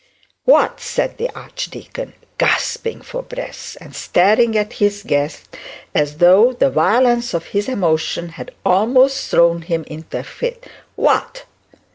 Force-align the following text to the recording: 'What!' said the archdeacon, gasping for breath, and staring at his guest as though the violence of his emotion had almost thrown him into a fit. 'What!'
'What!' 0.45 0.79
said 0.79 1.17
the 1.19 1.29
archdeacon, 1.37 2.13
gasping 2.39 3.01
for 3.03 3.21
breath, 3.21 3.77
and 3.79 3.95
staring 3.95 4.57
at 4.57 4.73
his 4.81 5.03
guest 5.03 5.55
as 5.93 6.17
though 6.17 6.53
the 6.53 6.71
violence 6.71 7.35
of 7.35 7.45
his 7.53 7.69
emotion 7.69 8.29
had 8.29 8.49
almost 8.65 9.29
thrown 9.29 9.61
him 9.61 9.83
into 9.85 10.17
a 10.17 10.23
fit. 10.23 10.65
'What!' 10.95 11.45